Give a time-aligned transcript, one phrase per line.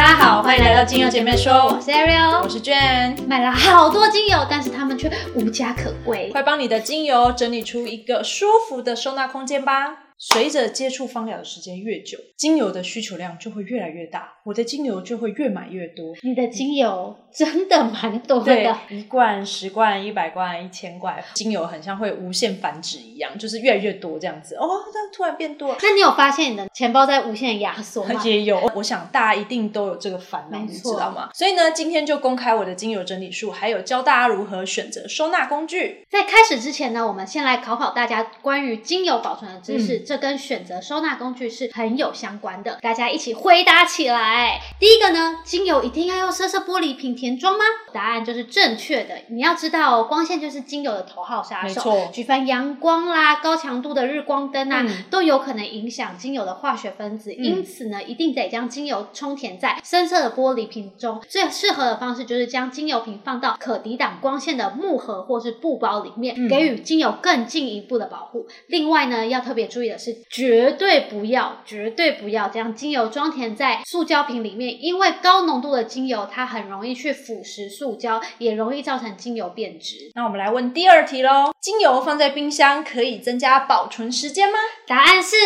[0.00, 6.30] 大家好，欢迎来到精油姐妹说，我是 Ariel，我是娟，买了好多精油，但是它们却无家可归。
[6.32, 10.09] 快帮你的精油整理出一个舒服的收纳空间吧。
[10.22, 16.14] 随着接触芳疗的时间越久，精油的需求量就会越来越大，我的精油就会越买越多。
[16.20, 24.56] 你的精油 真的蛮多对的，，一罐、十罐、一百罐、一千罐，精油很像会无限繁殖一样，就是越来越多这样子。
[24.56, 25.78] 哦，但突然变多了。
[25.80, 28.20] 那你有发现你的钱包在无限压缩吗？
[28.22, 31.30] 也有，我想大家一定都有这个烦恼，你知道吗？
[31.32, 36.04] 所以呢，今天就公开我的精油整理术，还有教大家如何选择收纳工具。
[36.10, 42.80] 在开始之前呢，我们先来考考大家关于精油保存的知识，这跟选择收纳工具是很有相关的。
[42.82, 44.60] 大家一起回答起来。
[44.80, 47.64] 第一个呢，精油一定要用色色玻璃瓶填装吗？
[47.92, 49.14] 答案就是正确的。
[49.28, 51.66] 你要知道哦，光线就是精油的头号杀手。
[51.68, 57.32] 没错举凡阳光啦、高强度的日光灯啊，嗯都有可能影响精油的化学分子。
[57.32, 61.22] 因此呢，一定得将精油充填在深色的玻璃瓶中。
[61.28, 68.48] 最适合的方式就是将精油瓶放到可抵挡光线的木盒或是布包里面，嗯给予精油更进一步的保护。
[68.66, 80.10] 另外呢，要特别注意的是，绝对不要、绝对不要将精油装填在塑胶瓶里面，因为高浓度的精油它很容易去腐蚀塑胶，也容易造成精油变质。
[80.14, 84.58] 那我们来问第二题喽：精油放在冰箱可以增加保存时间吗？
[84.86, 85.36] 答案是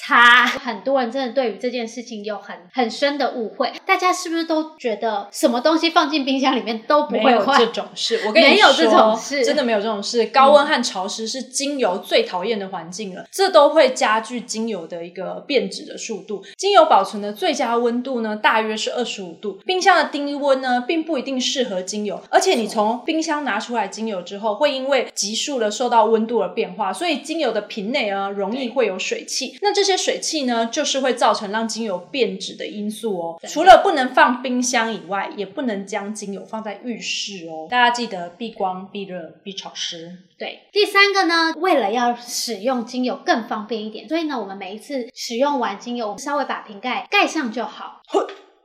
[0.00, 0.46] 差。
[0.46, 7.66] 很多人真的对于这件事情有很很深的误会，大家是不是都觉得什么东西放进冰箱里面都不没有会坏这？
[7.66, 10.26] 种事，我跟你说，没有这种事真的没有这种事。
[10.26, 16.42] 高温和潮湿是精油最讨厌的环境了，这都会加剧精油的一个变质的速度。
[16.56, 19.60] 精油保存的最佳温度呢，大约是二十五度。
[19.64, 29.56] 冰箱的低温呢，并不一定适合精油，而且你从冰箱拿出来精油之后，会因为急速的受到温度的变化，所以精油的瓶内啊，容易会有水汽。
[29.62, 33.40] 那这些水汽呢，就是会造成让精油变质的因素哦。
[33.48, 37.66] 除了不能放冰箱以外，也不能将精油放在浴室哦。
[37.70, 40.16] 大家记得避光、避热、避潮湿。
[40.38, 48.00] 对，第三个呢，为了要使用精油更方便一点，所以呢，我们每一次使用完精油，我们稍微把瓶盖盖上就好。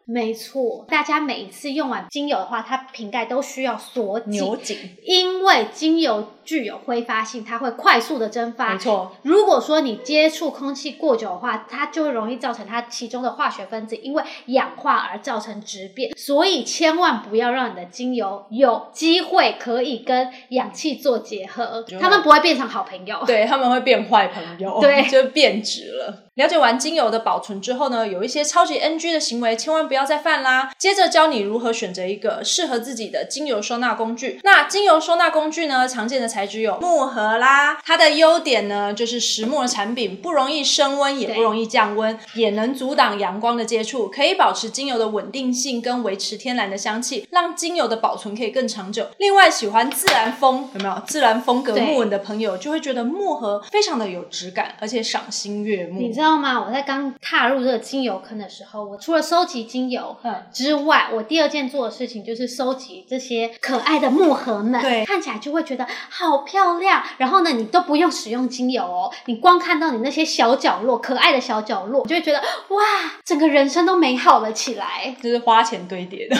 [0.05, 8.73] 没错，大家每一次用完精油的话，它瓶盖都需要锁紧，扭紧，因为精油具有挥发性，它会快速的蒸发。
[8.73, 9.15] 没错。
[9.23, 23.23] 如果说你接触空气过久的话，它就会容易造成它其中的化学分子因为氧化而造成质变，所以千万不要让你的精油有机会可以跟氧气做结合就，它们不会变成好朋友。
[23.25, 26.21] 对，他们会变坏朋友，对就变质了。
[26.35, 30.71] 了解完精油的保存之后呢，有一些超级 NG 的行为，千万不要再犯啦。
[30.77, 34.39] 接着教你如何选择一个适合自己的精油收纳工具。
[34.43, 49.07] 那精油收纳工具呢，常见的材质有木盒啦，它的优点呢就是实木的产品，不容易升温，也不容易降温，也能阻挡阳光的接触，可以保持精油的稳定性跟维持天然的香气，让精油的保存可以更长久。
[49.17, 56.01] 另外，喜欢自然风有没有自然风格木纹的朋友，就会觉得木盒非常的有质感，而且赏心悦目。
[56.01, 56.63] 你知道吗？
[56.65, 67.03] 我在刚踏入这个精油坑的时候，我除了收集精油嗯之外，我第二件做的事情就是收集这些可爱的木盒们，对看起来就会觉得好漂亮。
[67.17, 72.83] 然后呢，你都不用使用精油哦，你光看到你那些小角落，可爱的小角落，你就会觉得哇，
[73.23, 75.15] 整个人生都美好了起来。
[75.21, 76.35] 就是花钱堆叠的。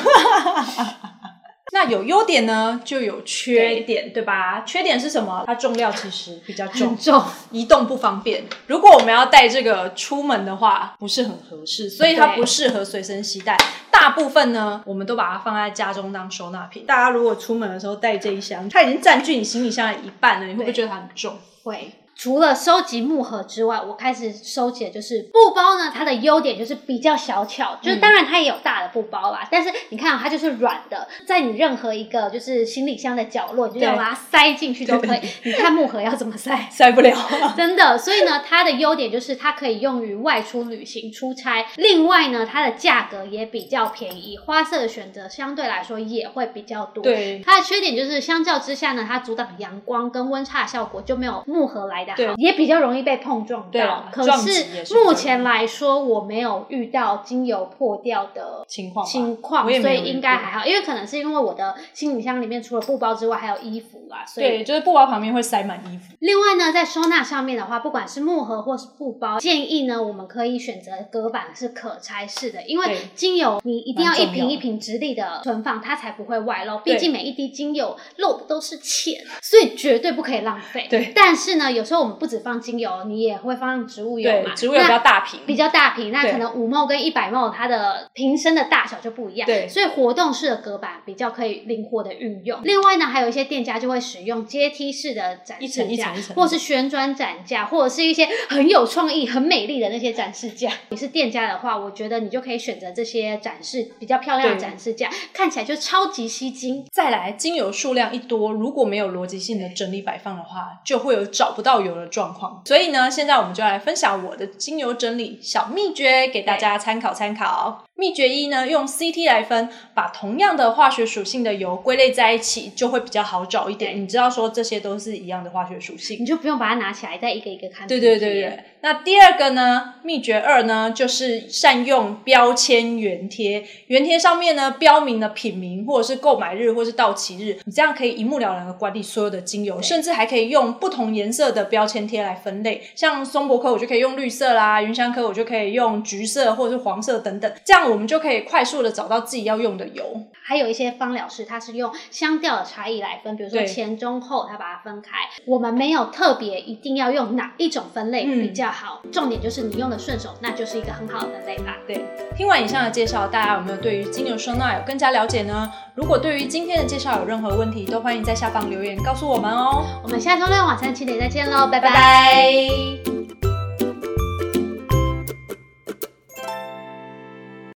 [1.75, 4.63] 那有优点呢，就有缺点，对吧？
[4.65, 5.43] 缺点是什么？
[5.45, 7.21] 它重量其实比较重，重，
[7.51, 8.45] 移动不方便。
[8.67, 13.57] 如果我们要带这个出门的话，不是很合适，所以它不适合随身携带。
[13.91, 16.85] 大部分呢，我们都把它放在家中当收纳品。
[16.85, 21.37] 大家如果出门的时候带这一箱，它已经占据你行李箱的一半了，你会不会觉得它很重？
[21.63, 21.91] 会。
[22.15, 25.91] 除了收集木盒之外，我开始收集的就是布包呢。
[25.93, 35.19] 它的优点就是比较小巧，就是当然它也有大的布包啦，但是你看、啊、它就是软的，在你任何一个就是行李箱的角落，你就要把它塞进去都可以。
[35.43, 36.67] 你看木盒要怎么塞？
[36.71, 37.15] 塞不了。
[37.55, 41.65] 真的，所以呢，它的优点就是它可以用于外出旅行、出差。
[41.75, 47.03] 另外呢，它的价格也比较便宜，花色的选择相对来说也会比较多。
[47.03, 54.05] 对它的缺点就是相较之下呢，它阻挡阳光跟温差的效果就没有木盒来的对好，也比较容易被碰撞到。
[54.11, 60.65] 可是是目前来说，我没有遇到精油破掉的情况情况，所以应该还好。
[60.65, 66.13] 因为可能是因为我的行李箱里面除了布包之外，还有衣服啦，所以对，就是布包旁边会塞满衣服。
[66.19, 76.79] 另外呢，在收纳上面的话，不管是木盒或是布包，建议呢我们可以选择隔板是可拆式的，因为精油你一定要一瓶一瓶直立的存放，它才不会外漏。
[76.79, 80.87] 毕竟每一滴精油漏的都是钱，所以绝对不可以浪费。
[80.89, 92.59] 对但是呢，有时候说我们不止放精油，你也会放植物油对嘛？，植物油比较大瓶，比较大瓶，那可能五 ml 跟一百 ml 它的瓶身的大小就不一样，对所以活动式的隔板比较可以灵活的运用。
[92.63, 100.69] 另外呢，还有一些店家就会使用阶梯式的展一示架层一层一，层或是旋转展架，或者是一些很有创意、很美丽的那些展示架。
[100.89, 106.85] 你是店家的话，我觉得你就可以选择这些展示比较漂亮的展示架，看起来就超级吸睛。
[106.91, 112.61] 再来，精油数量一多，如果没有逻辑性的整理摆放的话，就会有找不到油的状况。
[112.65, 117.85] 所以呢，现在我们就来分享我的精油整理小秘诀，给大家参考参考。
[117.97, 124.01] 秘诀一呢，用 CT 来分，把同样的化学属性的油归类在一起，就会比较好找一点。
[124.01, 126.25] 你知道说这些都是一样的化学属性你。
[126.25, 127.87] 就不用把它拿起来再一个一个看。
[127.87, 128.59] 对对对对。
[128.85, 133.65] 那第二个呢，秘诀二呢，就是善用标签原贴。
[133.87, 142.83] 原贴上面呢标明了品名，或者是购买日，或是到期日，你这样可以一目了然的管理所有的精油，甚至还可以用不同颜色的标签贴来分类。
[142.93, 147.51] 像松柏科，我就可以用绿色啦；云香科，我就可以用橘色或者是黄色等等。
[147.65, 150.27] 这样我们就可以快速的找到自己要用的油。
[150.43, 155.09] 还有一些芳疗师，他是用香调的差异来分，比如说前中后，他把它分开。
[155.47, 161.77] 我们没有特别一定要用哪一种分类嗯比较好，重点就是你用的顺手，那就是一个很好的分类法。
[161.87, 162.05] 对，
[162.35, 165.71] 听完以上的介绍，大家有没有对于金牛收纳有更加了解呢？
[165.95, 169.85] 如果对于今天的介绍有任何问题，都欢迎在下方留言告诉我们哦。
[170.03, 173.14] 我们下周六晚上七点再见喽，拜拜拜拜